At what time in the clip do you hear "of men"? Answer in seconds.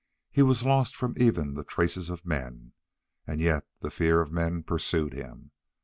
2.09-2.73, 4.19-4.63